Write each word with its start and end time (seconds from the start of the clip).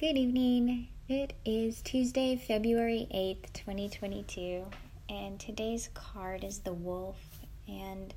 Good 0.00 0.16
evening. 0.16 0.88
It 1.10 1.34
is 1.44 1.82
Tuesday, 1.82 2.34
February 2.34 3.06
8th, 3.14 3.52
2022, 3.52 4.64
and 5.10 5.38
today's 5.38 5.90
card 5.92 6.42
is 6.42 6.60
the 6.60 6.72
wolf. 6.72 7.18
And 7.68 8.14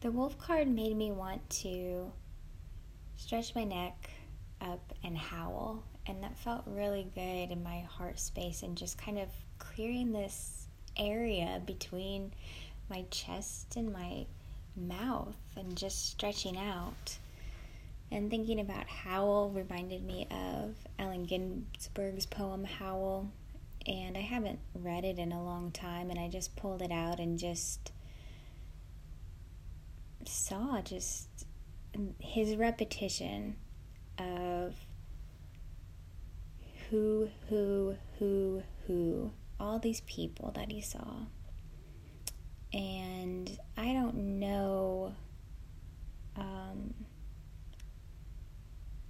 the 0.00 0.12
wolf 0.12 0.38
card 0.38 0.68
made 0.68 0.96
me 0.96 1.10
want 1.10 1.50
to 1.62 2.12
stretch 3.16 3.52
my 3.56 3.64
neck 3.64 4.10
up 4.60 4.92
and 5.02 5.18
howl, 5.18 5.82
and 6.06 6.22
that 6.22 6.38
felt 6.38 6.62
really 6.66 7.10
good 7.16 7.50
in 7.50 7.64
my 7.64 7.80
heart 7.80 8.20
space 8.20 8.62
and 8.62 8.78
just 8.78 8.96
kind 8.96 9.18
of 9.18 9.28
clearing 9.58 10.12
this 10.12 10.68
area 10.96 11.60
between 11.66 12.32
my 12.88 13.04
chest 13.10 13.74
and 13.74 13.92
my 13.92 14.24
mouth 14.76 15.34
and 15.56 15.76
just 15.76 16.10
stretching 16.10 16.56
out. 16.56 17.18
And 18.10 18.30
thinking 18.30 18.60
about 18.60 18.86
Howl 18.86 19.50
reminded 19.50 20.04
me 20.04 20.26
of 20.30 20.76
Allen 20.98 21.26
Ginsberg's 21.26 22.26
poem 22.26 22.64
Howl. 22.64 23.30
And 23.86 24.16
I 24.16 24.20
haven't 24.20 24.58
read 24.74 25.04
it 25.04 25.18
in 25.18 25.32
a 25.32 25.42
long 25.42 25.70
time, 25.70 26.10
and 26.10 26.18
I 26.18 26.28
just 26.28 26.56
pulled 26.56 26.82
it 26.82 26.90
out 26.90 27.20
and 27.20 27.38
just 27.38 27.92
saw 30.24 30.80
just 30.82 31.28
his 32.18 32.56
repetition 32.56 33.56
of 34.18 34.74
who, 36.90 37.28
who, 37.48 37.96
who, 38.18 38.62
who, 38.86 39.30
all 39.58 39.78
these 39.78 40.00
people 40.02 40.52
that 40.54 40.70
he 40.70 40.80
saw. 40.80 41.26
And 42.72 43.58
I 43.76 43.92
don't 43.92 44.38
know 44.38 45.14
um, 46.36 46.94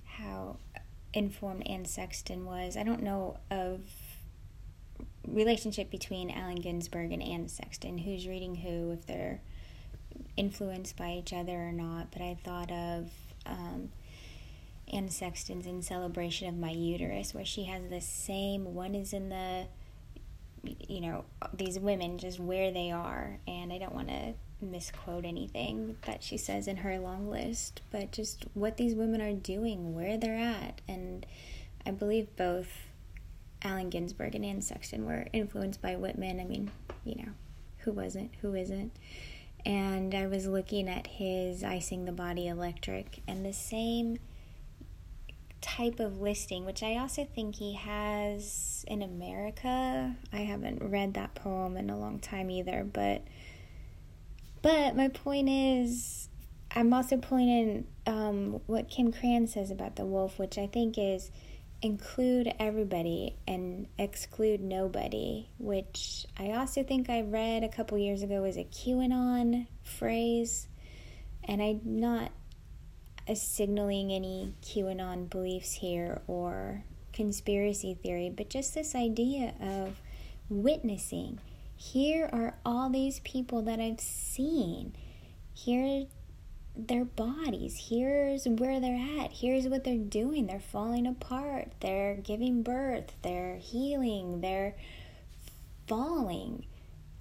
how 0.04 0.58
informed 1.16 1.66
Anne 1.66 1.86
Sexton 1.86 2.44
was. 2.44 2.76
I 2.76 2.82
don't 2.82 3.02
know 3.02 3.38
of 3.50 3.80
relationship 5.26 5.90
between 5.90 6.30
Allen 6.30 6.56
Ginsberg 6.60 7.10
and 7.10 7.22
Anne 7.22 7.48
Sexton, 7.48 7.98
who's 7.98 8.28
reading 8.28 8.56
who, 8.56 8.92
if 8.92 9.06
they're 9.06 9.40
influenced 10.36 10.96
by 10.96 11.12
each 11.12 11.32
other 11.32 11.54
or 11.54 11.72
not. 11.72 12.10
But 12.12 12.22
I 12.22 12.36
thought 12.44 12.70
of 12.70 13.10
um, 13.46 13.90
Anne 14.92 15.08
Sexton's 15.08 15.66
In 15.66 15.82
Celebration 15.82 16.48
of 16.48 16.56
My 16.56 16.70
Uterus, 16.70 17.34
where 17.34 17.44
she 17.44 17.64
has 17.64 17.88
the 17.88 18.00
same 18.02 18.74
one 18.74 18.94
is 18.94 19.12
in 19.12 19.30
the, 19.30 19.66
you 20.62 21.00
know, 21.00 21.24
these 21.52 21.78
women 21.78 22.18
just 22.18 22.38
where 22.38 22.70
they 22.70 22.90
are. 22.90 23.40
And 23.48 23.72
I 23.72 23.78
don't 23.78 23.94
want 23.94 24.08
to 24.08 24.34
misquote 24.60 25.24
anything 25.24 25.96
that 26.06 26.22
she 26.22 26.36
says 26.36 26.66
in 26.66 26.78
her 26.78 26.98
long 26.98 27.28
list, 27.28 27.82
but 27.90 28.10
just 28.10 28.46
what 28.54 28.76
these 28.76 28.94
women 28.94 29.20
are 29.20 29.34
doing, 29.34 29.94
where 29.94 30.16
they're 30.16 30.38
at. 30.38 30.80
And 30.88 31.05
I 31.86 31.92
believe 31.92 32.34
both 32.36 32.68
Allen 33.62 33.90
Ginsberg 33.90 34.34
and 34.34 34.44
Anne 34.44 34.60
Sexton 34.60 35.06
were 35.06 35.26
influenced 35.32 35.80
by 35.80 35.96
Whitman. 35.96 36.40
I 36.40 36.44
mean, 36.44 36.70
you 37.04 37.14
know, 37.16 37.32
who 37.78 37.92
wasn't, 37.92 38.32
who 38.42 38.54
isn't. 38.54 38.92
And 39.64 40.14
I 40.14 40.26
was 40.26 40.46
looking 40.46 40.88
at 40.88 41.06
his 41.06 41.64
I 41.64 41.78
Sing 41.78 42.04
the 42.04 42.12
Body 42.12 42.46
Electric 42.48 43.22
and 43.26 43.44
the 43.44 43.52
same 43.52 44.18
type 45.60 45.98
of 45.98 46.20
listing, 46.20 46.64
which 46.64 46.82
I 46.82 46.96
also 46.98 47.24
think 47.24 47.56
he 47.56 47.74
has 47.74 48.84
in 48.86 49.02
America. 49.02 50.14
I 50.32 50.38
haven't 50.38 50.82
read 50.82 51.14
that 51.14 51.34
poem 51.34 51.76
in 51.76 51.90
a 51.90 51.98
long 51.98 52.20
time 52.20 52.50
either, 52.50 52.84
but 52.84 53.22
but 54.62 54.96
my 54.96 55.08
point 55.08 55.48
is, 55.48 56.28
I'm 56.74 56.92
also 56.92 57.16
pulling 57.16 57.48
in 57.48 57.86
um, 58.06 58.60
what 58.66 58.88
Kim 58.88 59.12
Krans 59.12 59.50
says 59.50 59.70
about 59.70 59.96
the 59.96 60.04
wolf, 60.04 60.38
which 60.38 60.58
I 60.58 60.66
think 60.66 60.96
is 60.98 61.30
include 61.82 62.52
everybody 62.58 63.36
and 63.46 63.86
exclude 63.98 64.60
nobody, 64.60 65.48
which 65.58 66.26
I 66.38 66.52
also 66.52 66.82
think 66.82 67.10
I 67.10 67.20
read 67.22 67.62
a 67.62 67.68
couple 67.68 67.98
years 67.98 68.22
ago 68.22 68.44
as 68.44 68.56
a 68.56 68.64
QAnon 68.64 69.66
phrase. 69.82 70.68
And 71.44 71.62
I'm 71.62 71.80
not 71.84 72.32
signaling 73.34 74.12
any 74.12 74.54
QAnon 74.62 75.28
beliefs 75.30 75.74
here 75.74 76.22
or 76.26 76.84
conspiracy 77.12 77.94
theory, 77.94 78.30
but 78.30 78.48
just 78.48 78.74
this 78.74 78.94
idea 78.94 79.54
of 79.60 80.00
witnessing 80.48 81.40
here 81.76 82.28
are 82.32 82.56
all 82.64 82.88
these 82.88 83.20
people 83.20 83.62
that 83.62 83.78
I've 83.80 84.00
seen. 84.00 84.94
Here 85.52 86.06
their 86.76 87.04
bodies. 87.04 87.86
Here's 87.88 88.44
where 88.46 88.80
they're 88.80 89.20
at. 89.20 89.32
Here's 89.32 89.66
what 89.66 89.84
they're 89.84 89.96
doing. 89.96 90.46
They're 90.46 90.60
falling 90.60 91.06
apart. 91.06 91.72
They're 91.80 92.16
giving 92.16 92.62
birth. 92.62 93.12
They're 93.22 93.56
healing. 93.56 94.40
They're 94.40 94.74
falling. 95.86 96.66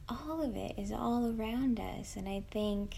All 0.09 0.43
of 0.43 0.55
it 0.55 0.73
is 0.77 0.91
all 0.91 1.33
around 1.39 1.79
us. 1.79 2.15
And 2.15 2.27
I 2.27 2.43
think, 2.51 2.97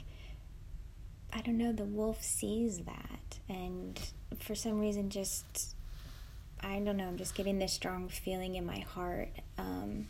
I 1.31 1.41
don't 1.41 1.57
know, 1.57 1.71
the 1.71 1.85
wolf 1.85 2.23
sees 2.23 2.79
that. 2.79 3.39
And 3.47 3.99
for 4.39 4.55
some 4.55 4.79
reason, 4.79 5.09
just, 5.09 5.75
I 6.61 6.79
don't 6.79 6.97
know, 6.97 7.07
I'm 7.07 7.17
just 7.17 7.35
getting 7.35 7.59
this 7.59 7.73
strong 7.73 8.09
feeling 8.09 8.55
in 8.55 8.65
my 8.65 8.79
heart. 8.79 9.29
Um, 9.57 10.07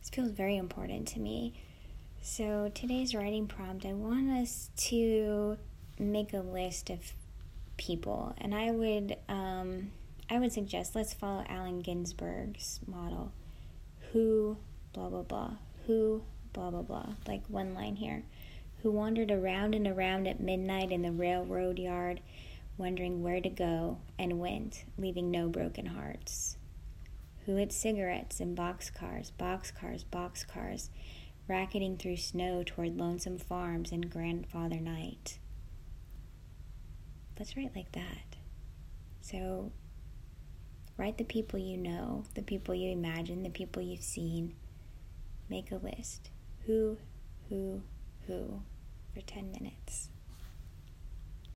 this 0.00 0.10
feels 0.10 0.30
very 0.30 0.56
important 0.56 1.08
to 1.08 1.20
me. 1.20 1.54
So, 2.28 2.72
today's 2.74 3.14
writing 3.14 3.46
prompt, 3.46 3.86
I 3.86 3.92
want 3.92 4.30
us 4.30 4.68
to 4.88 5.56
make 5.96 6.32
a 6.32 6.40
list 6.40 6.90
of 6.90 6.98
people, 7.76 8.34
and 8.38 8.52
I 8.52 8.72
would 8.72 9.16
um, 9.28 9.92
I 10.28 10.40
would 10.40 10.52
suggest 10.52 10.96
let's 10.96 11.14
follow 11.14 11.44
Allen 11.48 11.82
Ginsberg's 11.82 12.80
model. 12.84 13.30
Who 14.10 14.56
blah 14.92 15.08
blah 15.08 15.22
blah. 15.22 15.52
Who 15.86 16.24
blah 16.52 16.72
blah 16.72 16.82
blah. 16.82 17.10
Like 17.28 17.46
one 17.46 17.74
line 17.74 17.94
here. 17.94 18.24
Who 18.82 18.90
wandered 18.90 19.30
around 19.30 19.76
and 19.76 19.86
around 19.86 20.26
at 20.26 20.40
midnight 20.40 20.90
in 20.90 21.02
the 21.02 21.12
railroad 21.12 21.78
yard, 21.78 22.20
wondering 22.76 23.22
where 23.22 23.40
to 23.40 23.48
go, 23.48 23.98
and 24.18 24.40
went, 24.40 24.84
leaving 24.98 25.30
no 25.30 25.48
broken 25.48 25.86
hearts 25.86 26.56
who 27.46 27.54
lit 27.54 27.72
cigarettes 27.72 28.40
in 28.40 28.56
boxcars, 28.56 29.30
boxcars, 29.38 30.04
boxcars, 30.12 30.88
racketing 31.48 31.96
through 31.96 32.16
snow 32.16 32.62
toward 32.64 32.96
lonesome 32.96 33.38
farms 33.38 33.92
in 33.92 34.02
grandfather 34.02 34.80
night. 34.80 35.38
Let's 37.38 37.56
write 37.56 37.76
like 37.76 37.92
that. 37.92 38.36
So, 39.20 39.72
write 40.96 41.18
the 41.18 41.24
people 41.24 41.58
you 41.58 41.76
know, 41.76 42.24
the 42.34 42.42
people 42.42 42.74
you 42.74 42.90
imagine, 42.90 43.42
the 43.42 43.50
people 43.50 43.82
you've 43.82 44.02
seen. 44.02 44.54
Make 45.48 45.70
a 45.70 45.76
list. 45.76 46.30
Who, 46.66 46.96
who, 47.48 47.82
who 48.26 48.62
for 49.14 49.20
10 49.20 49.52
minutes. 49.52 50.08